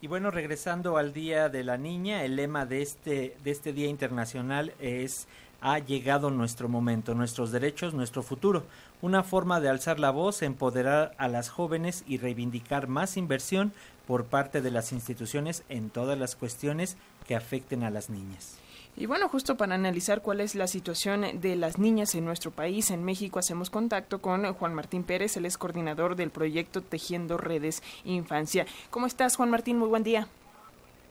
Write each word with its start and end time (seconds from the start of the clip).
Y 0.00 0.06
bueno, 0.06 0.30
regresando 0.30 0.96
al 0.96 1.12
Día 1.12 1.48
de 1.48 1.64
la 1.64 1.76
Niña, 1.76 2.24
el 2.24 2.36
lema 2.36 2.66
de 2.66 2.82
este, 2.82 3.36
de 3.42 3.50
este 3.50 3.72
Día 3.72 3.88
Internacional 3.88 4.72
es 4.78 5.26
ha 5.60 5.80
llegado 5.80 6.30
nuestro 6.30 6.68
momento, 6.68 7.14
nuestros 7.14 7.50
derechos, 7.50 7.94
nuestro 7.94 8.22
futuro. 8.22 8.62
Una 9.02 9.24
forma 9.24 9.60
de 9.60 9.68
alzar 9.68 9.98
la 9.98 10.10
voz, 10.10 10.42
empoderar 10.42 11.16
a 11.18 11.26
las 11.26 11.48
jóvenes 11.48 12.04
y 12.06 12.18
reivindicar 12.18 12.86
más 12.86 13.16
inversión 13.16 13.72
por 14.06 14.26
parte 14.26 14.62
de 14.62 14.70
las 14.70 14.92
instituciones 14.92 15.64
en 15.68 15.90
todas 15.90 16.16
las 16.16 16.36
cuestiones 16.36 16.96
que 17.26 17.34
afecten 17.34 17.82
a 17.82 17.90
las 17.90 18.08
niñas. 18.08 18.58
Y 19.00 19.06
bueno, 19.06 19.28
justo 19.28 19.56
para 19.56 19.76
analizar 19.76 20.22
cuál 20.22 20.40
es 20.40 20.56
la 20.56 20.66
situación 20.66 21.40
de 21.40 21.54
las 21.54 21.78
niñas 21.78 22.16
en 22.16 22.24
nuestro 22.24 22.50
país, 22.50 22.90
en 22.90 23.04
México, 23.04 23.38
hacemos 23.38 23.70
contacto 23.70 24.20
con 24.20 24.52
Juan 24.54 24.74
Martín 24.74 25.04
Pérez, 25.04 25.36
él 25.36 25.46
es 25.46 25.56
coordinador 25.56 26.16
del 26.16 26.30
proyecto 26.30 26.82
Tejiendo 26.82 27.36
Redes 27.36 27.80
Infancia. 28.04 28.66
¿Cómo 28.90 29.06
estás, 29.06 29.36
Juan 29.36 29.50
Martín? 29.50 29.78
Muy 29.78 29.88
buen 29.88 30.02
día. 30.02 30.26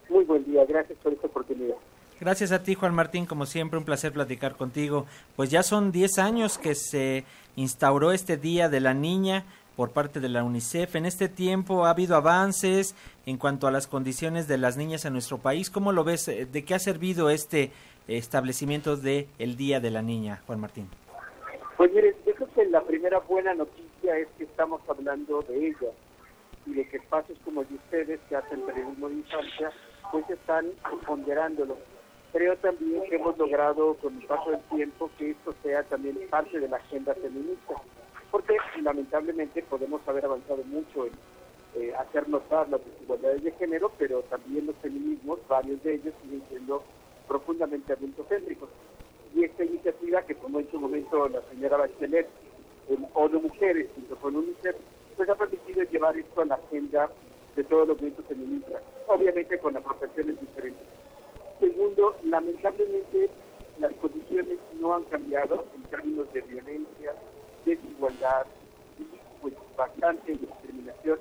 Muy 0.10 0.26
buen 0.26 0.44
día, 0.44 0.66
gracias 0.66 1.00
por 1.02 1.14
esta 1.14 1.28
oportunidad. 1.28 1.76
Gracias 2.20 2.52
a 2.52 2.62
ti, 2.62 2.76
Juan 2.76 2.94
Martín, 2.94 3.26
como 3.26 3.46
siempre, 3.46 3.80
un 3.80 3.86
placer 3.86 4.12
platicar 4.12 4.58
contigo. 4.58 5.06
Pues 5.38 5.50
ya 5.50 5.64
son 5.64 5.94
10 5.94 6.18
años 6.18 6.58
que 6.58 6.76
se 6.76 7.24
instauró 7.56 8.12
este 8.12 8.36
Día 8.36 8.68
de 8.68 8.82
la 8.82 8.94
Niña 8.94 9.46
por 9.78 9.92
parte 9.92 10.20
de 10.20 10.28
la 10.28 10.44
UNICEF. 10.44 10.96
En 10.96 11.06
este 11.06 11.30
tiempo 11.30 11.86
ha 11.86 11.92
habido 11.92 12.16
avances 12.16 12.96
en 13.28 13.38
cuanto 13.38 13.68
a 13.68 13.72
las 13.72 13.86
condiciones 13.86 14.48
de 14.48 14.58
las 14.58 14.76
niñas 14.76 15.06
en 15.06 15.14
nuestro 15.14 15.38
país. 15.38 15.70
¿Cómo 15.70 15.92
lo 15.92 16.04
ves? 16.04 16.26
¿De 16.26 16.66
qué 16.66 16.74
ha 16.74 16.80
servido 16.80 17.30
este 17.30 17.72
establecimiento 18.08 18.98
de 18.98 19.28
el 19.38 19.56
Día 19.56 19.80
de 19.80 19.92
la 19.92 20.02
Niña, 20.02 20.42
Juan 20.48 20.60
Martín? 20.60 20.90
Pues 21.78 21.94
mire, 21.94 22.16
yo 22.26 22.34
creo 22.34 22.50
que 22.56 22.66
la 22.66 22.82
primera 22.82 23.20
buena 23.20 23.54
noticia 23.54 24.18
es 24.18 24.28
que 24.40 24.46
estamos 24.46 24.82
hablando 24.90 25.44
de 25.44 25.68
ella 25.68 25.92
y 26.66 26.74
de 26.74 26.90
que 26.90 26.98
espacios 26.98 27.38
como 27.46 27.62
el 27.62 27.68
de 27.70 27.76
ustedes 27.76 28.20
que 28.28 28.36
hacen 28.36 28.62
periodismo 28.62 29.10
de 29.10 29.16
infancia 29.16 29.72
pues 30.12 30.28
están 30.28 30.66
ponderándolo. 31.06 31.78
Creo 32.34 32.58
también 32.58 33.04
que 33.08 33.18
hemos 33.18 33.38
logrado 33.38 33.94
con 33.98 34.20
el 34.20 34.26
paso 34.26 34.50
del 34.50 34.62
tiempo 34.76 35.12
que 35.20 35.32
esto 35.32 35.54
sea 35.62 35.84
también 35.84 36.18
parte 36.32 36.60
de 36.60 36.68
la 36.68 36.78
agenda 36.78 37.14
feminista 37.14 37.76
porque 38.38 38.56
lamentablemente 38.84 39.64
podemos 39.64 40.00
haber 40.08 40.26
avanzado 40.26 40.64
mucho 40.66 41.08
en 41.08 41.14
eh, 41.74 41.92
hacer 41.96 42.30
notar 42.30 42.70
las 42.70 42.86
desigualdades 42.86 43.44
de 43.44 43.52
género, 43.54 43.92
pero 43.98 44.22
también 44.30 44.68
los 44.68 44.76
feminismos, 44.76 45.40
varios 45.48 45.82
de 45.82 45.96
ellos 45.96 46.14
siguen 46.22 46.44
siendo 46.48 46.84
profundamente 47.28 47.94
adultocéntricos. 47.94 48.70
Y 49.34 49.44
esta 49.44 49.64
iniciativa 49.64 50.22
que 50.22 50.36
tomó 50.36 50.60
en 50.60 50.70
su 50.70 50.80
momento 50.80 51.28
la 51.30 51.42
señora 51.50 51.78
Bachelet, 51.78 52.28
el 52.90 53.08
ONU 53.16 53.42
Mujeres, 53.42 53.90
junto 53.96 54.16
con 54.18 54.36
UNICEF, 54.36 54.76
pues 55.16 55.28
ha 55.30 55.36
permitido 55.36 55.82
llevar 55.86 56.16
esto 56.16 56.42
a 56.42 56.46
la 56.46 56.56
agenda 56.56 57.10
de 57.56 57.64
todos 57.64 57.88
los 57.88 57.98
movimientos 57.98 58.26
feministas, 58.28 58.84
obviamente 59.08 59.58
con 59.58 59.76
apropiaciones 59.76 60.40
diferentes. 60.40 60.86
Segundo, 61.60 62.16
lamentablemente 62.24 63.32
las 63.80 63.94
condiciones 63.94 64.60
no 64.80 64.94
han 64.94 65.06
cambiado 65.06 65.66
en 65.76 65.82
términos 65.90 66.32
de 66.34 66.42
violencia, 66.42 67.16
desigualdad 67.68 68.46
y 68.98 69.04
pues 69.42 69.54
bastante 69.76 70.34
discriminación. 70.34 71.20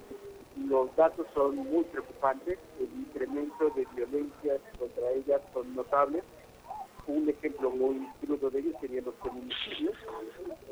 Los 0.68 0.94
datos 0.96 1.26
son 1.34 1.56
muy 1.56 1.84
preocupantes, 1.84 2.58
el 2.80 2.88
incremento 3.00 3.68
de 3.70 3.86
violencia 3.94 4.58
contra 4.78 5.10
ellas 5.10 5.42
son 5.52 5.74
notables. 5.74 6.22
Un 7.06 7.28
ejemplo 7.28 7.70
muy 7.70 8.08
crudo 8.20 8.50
de 8.50 8.60
ellos 8.60 8.74
serían 8.80 9.04
los 9.04 9.14
feminicidios. 9.16 9.94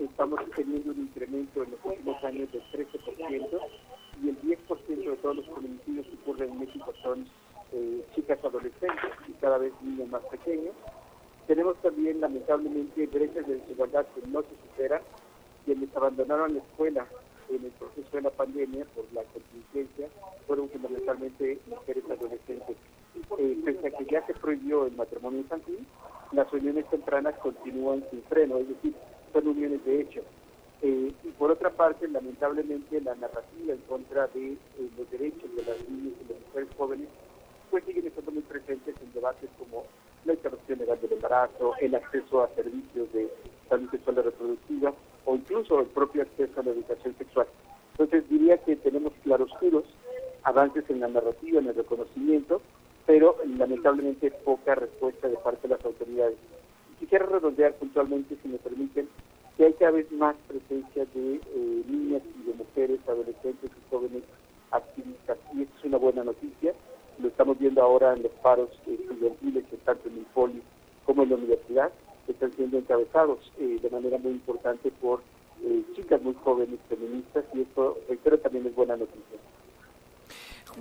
Estamos 0.01 0.41
teniendo 0.57 0.91
un 0.91 1.01
incremento 1.01 1.63
en 1.63 1.71
los 1.73 1.81
últimos 1.85 2.25
años 2.25 2.51
del 2.51 2.63
13% 2.73 3.61
y 4.23 4.29
el 4.29 4.41
10% 4.41 4.87
de 4.87 5.17
todos 5.17 5.37
los 5.37 5.47
feminicidios 5.47 6.07
que 6.07 6.15
ocurren 6.15 6.51
en 6.51 6.61
México 6.61 6.93
son 7.03 7.27
eh, 7.73 8.05
chicas 8.15 8.39
adolescentes 8.43 9.11
y 9.29 9.33
cada 9.35 9.59
vez 9.59 9.73
niños 9.83 10.09
más 10.09 10.23
pequeños. 10.25 10.75
Tenemos 11.47 11.77
también, 11.83 12.21
lamentablemente, 12.21 13.07
brechas 13.07 13.47
de 13.47 13.57
desigualdad 13.57 14.07
que 14.15 14.27
no 14.29 14.41
se 14.43 14.57
superan 14.71 15.03
quienes 15.65 15.95
abandonaron 15.97 16.55
la 16.55 16.61
escuela 16.61 17.07
en 17.49 17.65
el 17.65 17.71
proceso 17.73 18.09
de 18.13 18.23
la 18.23 18.31
pandemia 18.31 18.85
por 18.95 19.05
la 19.13 19.23
contingencia 19.25 20.09
fueron 20.47 20.69
fundamentalmente 20.71 21.59
mujeres 21.67 22.05
adolescentes. 22.11 22.77
Eh, 23.39 23.59
pese 23.65 23.87
a 23.87 23.91
que 23.91 24.05
ya 24.07 24.27
se 24.27 24.35
prohibió 24.35 24.87
el 24.87 24.97
matrimonio 24.97 25.41
infantil, 25.41 25.87
las 26.33 26.53
uniones 26.53 26.89
tempranas 26.91 27.35
continúan 27.39 28.05
sin 28.11 28.23
freno, 28.25 28.59
es 28.59 28.69
decir, 28.69 28.95
son 29.33 29.49
uniones 29.49 29.85
de 29.85 30.01
hecho. 30.01 30.21
Eh, 30.83 31.13
y 31.23 31.29
por 31.39 31.51
otra 31.51 31.71
parte, 31.71 32.09
lamentablemente, 32.09 33.01
la 33.01 33.15
narrativa 33.15 33.73
en 33.73 33.81
contra 33.89 34.27
de 34.29 34.53
eh, 34.53 34.59
los 34.99 35.11
derechos 35.11 35.55
de 35.57 35.63
las 35.65 35.89
niñas 35.89 36.15
y 36.21 36.33
las 36.33 36.41
mujeres 36.47 36.69
jóvenes 36.77 37.09
pues 37.71 37.85
siguen 37.85 38.07
estando 38.07 38.33
muy 38.33 38.43
presentes 38.43 38.95
en 39.01 39.13
debates 39.13 39.51
como 39.59 39.85
la 40.25 40.35
interrupción 40.35 40.79
legal 40.79 41.01
del 41.01 41.13
embarazo, 41.13 41.75
el 41.81 41.95
acceso 41.95 42.43
a 42.43 42.49
servicios 42.55 43.13
de 43.13 43.29
salud 43.69 43.91
sexual 43.91 44.19
y 44.19 44.23
reproductiva, 44.23 44.95
o 45.25 45.35
incluso 45.35 45.81
el 45.81 45.87
propio 45.87 46.23
acceso 46.23 46.61
a 46.61 46.65
la 46.65 46.71
educación 46.71 47.15
sexual. 47.17 47.47
Entonces 47.93 48.29
diría 48.29 48.59
que 48.59 48.77
tenemos 48.77 49.13
claroscuros, 49.23 49.85
avances 50.43 50.85
en 50.89 51.01
la 51.01 51.09
narrativa, 51.09 51.61
en 51.61 51.69
el 51.69 51.75
reconocimiento, 51.75 52.61
pero 53.07 53.37
lamentablemente 53.59 54.31
poca 54.31 54.75
respuesta 54.75 55.29
de 55.29 55.37
parte 55.37 55.69
de 55.69 55.75
las 55.75 55.85
autoridades. 55.85 56.37
Quisiera 56.99 57.27
redondear 57.27 57.75
puntualmente, 57.75 58.37
si 58.43 58.49
me 58.49 58.59
permiten, 58.59 59.09
que 59.57 59.67
hay 59.67 59.73
cada 59.75 59.93
vez 59.93 60.11
más 60.13 60.35
presencia 60.49 61.05
de 61.15 61.35
eh, 61.37 61.83
niñas 61.87 62.23
y 62.41 62.51
de 62.51 62.55
mujeres, 62.55 63.01
adolescentes 63.07 63.71
y 63.71 63.91
jóvenes 63.91 64.23
activistas, 64.71 65.39
y 65.55 65.63
esto 65.63 65.75
es 65.79 65.85
una 65.85 65.99
buena 65.99 66.25
noticia. 66.25 66.75
Lo 67.21 67.29
estamos 67.29 67.59
viendo 67.59 67.81
ahora 67.81 68.15
en 68.15 68.25
los 68.25 68.33
paros 68.43 68.71
estudiantiles, 68.87 69.65
tanto 69.85 70.09
en 70.09 70.19
el 70.19 70.27
poli 70.27 70.63
como 71.05 71.23
en 71.23 71.31
la 71.31 71.37
universidad 71.37 71.93
están 72.33 72.53
siendo 72.53 72.79
encabezados 72.79 73.39
eh, 73.59 73.79
de 73.83 73.91
manera 73.91 74.19
muy 74.19 74.33
importante 74.33 74.91
por 75.01 75.21
eh, 75.63 75.83
chicas 75.95 76.23
muy 76.23 76.35
jóvenes 76.35 76.79
feministas 76.89 77.45
y 77.55 77.63
esto, 77.63 77.99
reitero, 78.09 78.39
también 78.39 78.67
es 78.67 78.75
buena 78.75 78.97
noticia. 78.97 79.39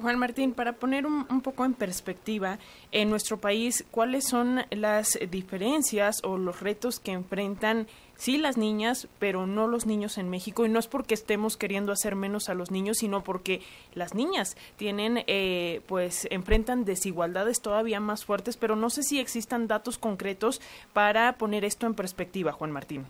Juan 0.02 0.18
Martín, 0.18 0.54
para 0.54 0.74
poner 0.74 1.06
un, 1.06 1.42
poco 1.42 1.66
en 1.66 1.74
perspectiva, 1.74 2.58
en 2.92 3.09
nuestro 3.09 3.38
país, 3.38 3.86
¿cuáles 3.92 4.26
son 4.28 4.62
las 4.72 5.20
diferencias 5.30 6.24
o 6.24 6.38
los 6.38 6.62
retos 6.62 7.00
que 7.00 7.12
enfrentan, 7.12 7.88
sí, 8.16 8.38
las 8.38 8.58
niñas, 8.58 9.08
pero 9.20 9.46
no 9.46 9.68
los 9.68 9.86
niños 9.86 10.18
en 10.18 10.30
México? 10.30 10.66
Y 10.66 10.70
no 10.70 10.80
es 10.80 10.88
porque 10.88 11.14
estemos 11.14 11.58
queriendo 11.58 11.92
hacer 11.92 12.16
menos 12.16 12.50
a 12.50 12.56
los 12.56 12.72
niños, 12.72 12.98
sino 12.98 13.24
porque 13.24 13.62
las 13.94 14.16
niñas 14.16 14.58
tienen, 14.78 15.24
eh, 15.28 15.82
pues, 15.88 16.28
enfrentan 16.32 16.86
desigualdades 16.86 17.62
todavía 17.62 18.00
más 18.00 18.26
fuertes, 18.26 18.58
pero 18.58 18.76
no 18.76 18.90
sé 18.90 19.03
si 19.03 19.20
existan 19.20 19.68
datos 19.68 19.98
concretos 19.98 20.62
para 20.94 21.34
poner 21.34 21.66
esto 21.66 21.86
en 21.86 21.94
perspectiva, 21.94 22.52
Juan 22.52 22.72
Martín. 22.72 23.06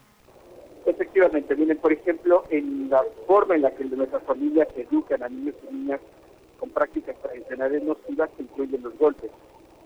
Efectivamente, 0.86 1.56
miren, 1.56 1.78
por 1.78 1.94
ejemplo, 1.94 2.44
en 2.50 2.90
la 2.90 3.02
forma 3.26 3.56
en 3.56 3.62
la 3.62 3.72
que 3.72 3.86
nuestras 3.86 4.22
familias 4.24 4.68
educan 4.76 5.24
a 5.24 5.30
niños 5.30 5.56
y 5.70 5.74
niñas 5.74 6.02
con 6.64 6.70
prácticas 6.70 7.18
tradicionales 7.22 7.84
nocivas 7.84 8.30
que 8.38 8.44
incluyen 8.44 8.84
los 8.84 8.98
golpes. 8.98 9.30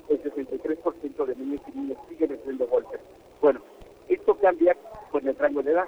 El 0.09 0.21
63% 0.21 1.25
de 1.25 1.35
niños 1.35 1.61
y 1.73 1.75
niñas 1.75 1.97
siguen 2.07 2.29
recibiendo 2.29 2.67
golpes. 2.67 2.99
Bueno, 3.41 3.61
esto 4.07 4.35
cambia 4.35 4.77
con 5.09 5.27
el 5.27 5.35
rango 5.37 5.63
de 5.63 5.71
edad. 5.71 5.87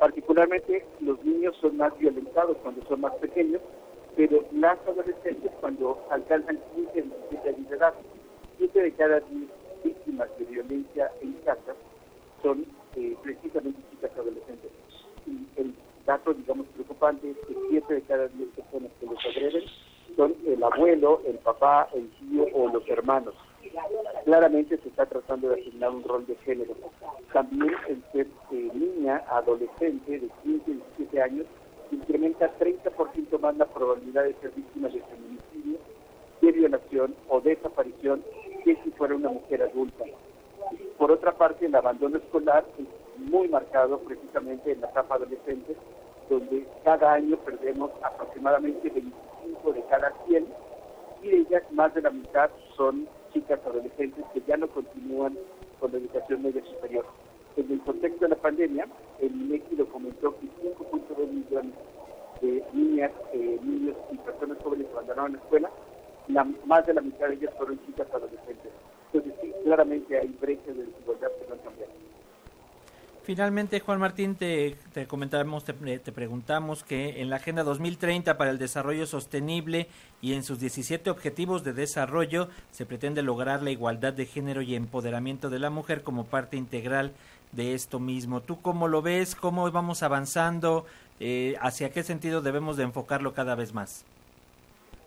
Particularmente 0.00 0.86
los 1.00 1.22
niños 1.22 1.54
son 1.60 1.76
más 1.76 1.94
violentados 1.98 2.56
cuando 2.62 2.82
son 2.86 3.02
más 3.02 3.12
pequeños, 3.16 3.60
pero 4.16 4.42
las 4.52 4.78
adolescentes 4.88 5.52
cuando 5.60 6.02
alcanzan 6.10 6.60
15 6.74 7.02
17 7.02 7.48
años 7.50 7.68
de 7.68 7.76
edad. 7.76 7.92
7 8.56 8.82
de 8.84 8.92
cada 8.92 9.20
10 9.20 9.50
víctimas 9.84 10.28
de 10.38 10.44
violencia 10.46 11.12
en 11.20 11.34
casa 11.44 11.74
son 12.42 12.64
eh, 12.94 13.14
precisamente 13.22 13.78
chicas 13.90 14.12
adolescentes. 14.16 14.70
Y 15.26 15.60
el 15.60 15.74
dato, 16.06 16.32
digamos, 16.32 16.66
preocupante 16.68 17.32
es 17.32 17.36
que 17.46 17.54
7 17.68 17.92
de 17.92 18.00
cada 18.00 18.28
10 18.28 18.48
personas 18.56 18.90
que 18.98 19.04
los 19.04 19.18
agreden 19.26 19.64
son 20.16 20.34
el 20.46 20.62
abuelo, 20.62 21.20
el 21.26 21.38
papá, 21.38 21.88
el 21.94 22.08
tío 22.10 22.46
o 22.54 22.68
los 22.68 22.88
hermanos. 22.88 23.34
Claramente 24.24 24.78
se 24.78 24.88
está 24.88 25.06
tratando 25.06 25.50
de 25.50 25.60
asignar 25.60 25.90
un 25.90 26.02
rol 26.02 26.26
de 26.26 26.34
género. 26.36 26.74
También 27.32 27.74
el 27.88 28.02
ser 28.12 28.26
eh, 28.52 28.70
niña, 28.74 29.22
adolescente 29.28 30.12
de 30.18 30.28
15 30.42 30.70
y 30.70 30.74
17 30.74 31.22
años, 31.22 31.46
incrementa 31.90 32.50
30% 32.58 33.38
más 33.38 33.56
la 33.56 33.66
probabilidad 33.66 34.24
de 34.24 34.34
ser 34.34 34.50
víctima 34.52 34.88
de 34.88 35.02
feminicidio, 35.02 35.78
de 36.40 36.52
violación 36.52 37.14
o 37.28 37.40
desaparición 37.40 38.22
que 38.64 38.76
si 38.82 38.90
fuera 38.92 39.14
una 39.14 39.28
mujer 39.28 39.62
adulta. 39.62 40.04
Por 40.98 41.12
otra 41.12 41.32
parte, 41.32 41.66
el 41.66 41.74
abandono 41.74 42.16
escolar 42.16 42.64
es 42.78 42.86
muy 43.30 43.48
marcado 43.48 43.98
precisamente 44.00 44.72
en 44.72 44.80
la 44.80 44.88
etapa 44.88 45.16
adolescente, 45.16 45.76
donde 46.28 46.66
cada 46.84 47.14
año 47.14 47.36
perdemos 47.38 47.90
aproximadamente 48.02 48.88
25 48.90 49.72
de 49.72 49.82
cada 49.84 50.12
100 50.26 50.46
y 51.22 51.28
de 51.28 51.36
ellas 51.38 51.62
más 51.72 51.94
de 51.94 52.02
la 52.02 52.10
mitad 52.10 52.50
son 52.76 53.08
chicas 53.32 53.60
adolescentes 53.64 54.24
que 54.32 54.42
ya 54.46 54.56
no 54.56 54.68
continúan 54.68 55.36
con 55.80 55.92
la 55.92 55.98
educación 55.98 56.42
media 56.42 56.64
superior. 56.64 57.06
En 57.56 57.70
el 57.70 57.80
contexto 57.80 58.24
de 58.24 58.30
la 58.30 58.36
pandemia, 58.36 58.86
el 59.20 59.34
INEGI 59.34 59.76
documentó 59.76 60.34
que 60.38 60.46
5.2 60.62 61.28
millones 61.28 61.72
de 62.40 62.64
niñas, 62.72 63.12
eh, 63.32 63.58
niños 63.62 63.96
y 64.10 64.16
personas 64.18 64.58
jóvenes 64.62 64.86
abandonaron 64.92 65.32
la 65.32 65.38
escuela 65.38 65.70
más 66.28 66.86
de 66.86 66.94
la 66.94 67.00
mitad 67.00 67.28
de 67.28 67.34
ellas 67.34 67.54
fueron 67.56 67.78
chicas 67.86 68.08
adolescentes. 68.12 68.72
Entonces 69.12 69.34
sí, 69.40 69.52
claramente 69.64 70.18
hay 70.18 70.28
brechas 70.40 70.76
de 70.76 70.84
desigualdad 70.84 71.28
que 71.38 71.46
no 71.48 71.54
han 71.54 71.60
cambiado. 71.60 71.92
Finalmente, 73.26 73.80
Juan 73.80 73.98
Martín, 73.98 74.36
te, 74.36 74.76
comentamos, 75.08 75.64
te, 75.64 75.72
te, 75.72 76.12
preguntamos 76.12 76.84
que 76.84 77.20
en 77.20 77.28
la 77.28 77.36
Agenda 77.36 77.64
2030 77.64 78.38
para 78.38 78.52
el 78.52 78.58
Desarrollo 78.58 79.04
Sostenible 79.04 79.88
y 80.22 80.34
en 80.34 80.44
sus 80.44 80.60
17 80.60 81.10
Objetivos 81.10 81.64
de 81.64 81.72
Desarrollo 81.72 82.46
se 82.70 82.86
pretende 82.86 83.22
lograr 83.22 83.64
la 83.64 83.72
igualdad 83.72 84.12
de 84.12 84.26
género 84.26 84.62
y 84.62 84.76
empoderamiento 84.76 85.50
de 85.50 85.58
la 85.58 85.70
mujer 85.70 86.04
como 86.04 86.26
parte 86.26 86.56
integral 86.56 87.14
de 87.50 87.74
esto 87.74 87.98
mismo. 87.98 88.42
¿Tú 88.42 88.62
cómo 88.62 88.86
lo 88.86 89.02
ves? 89.02 89.34
¿Cómo 89.34 89.68
vamos 89.72 90.04
avanzando? 90.04 90.86
Eh, 91.18 91.56
¿Hacia 91.60 91.90
qué 91.90 92.04
sentido 92.04 92.42
debemos 92.42 92.76
de 92.76 92.84
enfocarlo 92.84 93.34
cada 93.34 93.56
vez 93.56 93.74
más? 93.74 94.04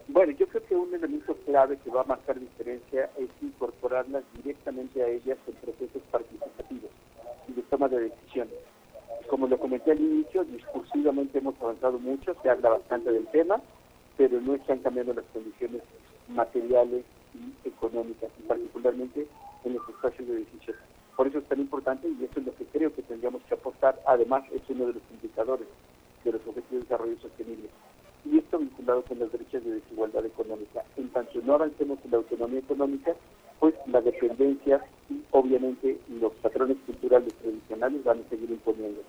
Bueno, 0.09 0.33
yo 0.33 0.45
creo 0.49 0.65
que 0.65 0.75
un 0.75 0.93
elemento 0.93 1.37
clave 1.45 1.77
que 1.77 1.89
va 1.89 2.01
a 2.01 2.03
marcar 2.03 2.37
diferencia 2.37 3.09
es 3.17 3.29
incorporarlas 3.41 4.23
directamente 4.35 5.01
a 5.01 5.07
ellas 5.07 5.37
en 5.47 5.53
procesos 5.53 6.01
participativos 6.11 6.38
toma 7.79 7.87
de 7.87 8.09
decisiones. 8.09 8.53
Como 9.29 9.47
lo 9.47 9.57
comenté 9.57 9.91
al 9.91 10.01
inicio, 10.01 10.43
discursivamente 10.43 11.37
hemos 11.37 11.55
avanzado 11.61 11.97
mucho, 11.97 12.35
se 12.41 12.49
habla 12.49 12.71
bastante 12.71 13.11
del 13.11 13.25
tema, 13.27 13.61
pero 14.17 14.41
no 14.41 14.55
están 14.55 14.79
cambiando 14.79 15.13
las 15.13 15.25
condiciones 15.31 15.81
materiales 16.27 17.05
y 17.33 17.67
económicas, 17.67 18.29
y 18.37 18.43
particularmente 18.43 19.27
en 19.63 19.73
los 19.73 19.87
espacios 19.87 20.27
de 20.27 20.35
decisión. 20.39 20.75
Por 21.15 21.27
eso 21.27 21.37
es 21.37 21.45
tan 21.45 21.59
importante 21.59 22.07
y 22.09 22.25
eso 22.25 22.39
es 22.39 22.45
lo 22.47 22.55
que 22.55 22.65
creo 22.65 22.93
que 22.93 23.01
tendríamos 23.03 23.41
que 23.43 23.53
aportar. 23.53 24.01
Además, 24.05 24.43
es 24.51 24.61
uno 24.69 24.87
de 24.87 24.93
los 24.93 25.03
indicadores 25.11 25.67
de 26.23 26.31
los 26.33 26.41
objetivos 26.41 26.71
de 26.71 26.79
desarrollo 26.79 27.19
sostenible. 27.21 27.69
Y 28.25 28.39
esto 28.39 28.59
vinculado 28.59 29.03
con 29.03 29.19
las 29.19 29.31
brechas 29.31 29.63
de 29.63 29.75
desigualdad 29.75 30.25
económica. 30.25 30.83
En 30.97 31.09
tanto 31.09 31.39
no 31.43 31.55
avancemos 31.55 31.99
en 32.03 32.11
la 32.11 32.17
autonomía 32.17 32.59
económica, 32.59 33.15
pues 33.59 33.73
la 33.87 34.01
dependencia 34.01 34.83
y 35.09 35.21
obviamente 35.31 35.97
los 36.19 36.33
patrones 36.35 36.77
culturales 36.85 37.33
tradicionales 37.35 38.03
van 38.03 38.19
a 38.19 38.29
seguir 38.29 38.49
imponiendo. 38.51 39.01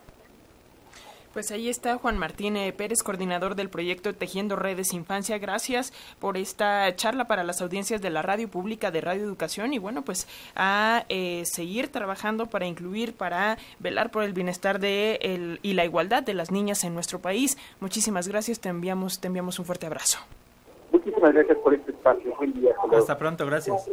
Pues 1.32 1.52
ahí 1.52 1.68
está 1.68 1.96
Juan 1.96 2.18
Martín 2.18 2.56
eh, 2.56 2.72
Pérez, 2.72 3.04
coordinador 3.04 3.54
del 3.54 3.68
proyecto 3.68 4.12
Tejiendo 4.12 4.56
Redes 4.56 4.92
Infancia. 4.92 5.38
Gracias 5.38 5.92
por 6.18 6.36
esta 6.36 6.92
charla 6.96 7.28
para 7.28 7.44
las 7.44 7.62
audiencias 7.62 8.02
de 8.02 8.10
la 8.10 8.20
radio 8.20 8.48
pública 8.48 8.90
de 8.90 9.00
Radio 9.00 9.22
Educación 9.22 9.72
y 9.72 9.78
bueno, 9.78 10.02
pues 10.02 10.26
a 10.56 11.04
eh, 11.08 11.44
seguir 11.44 11.86
trabajando 11.86 12.46
para 12.46 12.66
incluir, 12.66 13.14
para 13.14 13.58
velar 13.78 14.10
por 14.10 14.24
el 14.24 14.32
bienestar 14.32 14.80
de 14.80 15.20
el, 15.22 15.60
y 15.62 15.74
la 15.74 15.84
igualdad 15.84 16.24
de 16.24 16.34
las 16.34 16.50
niñas 16.50 16.82
en 16.82 16.94
nuestro 16.94 17.20
país. 17.20 17.56
Muchísimas 17.78 18.26
gracias, 18.26 18.58
te 18.58 18.68
enviamos, 18.68 19.20
te 19.20 19.28
enviamos 19.28 19.60
un 19.60 19.66
fuerte 19.66 19.86
abrazo. 19.86 20.18
Muchísimas 20.90 21.32
gracias 21.32 21.58
por 21.58 21.74
este 21.74 21.92
espacio. 21.92 22.34
Buen 22.38 22.52
día. 22.54 22.74
Hasta 22.92 23.16
pronto, 23.16 23.46
gracias. 23.46 23.88